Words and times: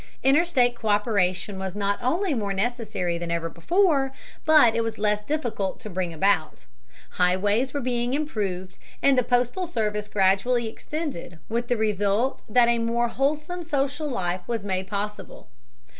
Interstate 0.23 0.73
co÷peration 0.75 1.59
was 1.59 1.75
not 1.75 1.99
only 2.01 2.33
more 2.33 2.53
necessary 2.53 3.19
than 3.19 3.29
ever 3.29 3.49
before, 3.49 4.11
but 4.45 4.75
it 4.75 4.81
was 4.81 4.97
less 4.97 5.21
difficult 5.23 5.79
to 5.79 5.91
bring 5.91 6.11
about. 6.11 6.65
Highways 7.19 7.71
were 7.71 7.81
being 7.81 8.15
improved, 8.15 8.79
and 9.03 9.15
the 9.15 9.21
postal 9.23 9.67
service 9.67 10.07
gradually 10.07 10.67
extended, 10.67 11.37
with 11.49 11.67
the 11.67 11.77
result 11.77 12.41
that 12.49 12.67
a 12.67 12.79
more 12.79 13.09
wholesome 13.09 13.61
social 13.61 14.09
life 14.09 14.41
was 14.47 14.63
made 14.63 14.87
possible. 14.87 15.49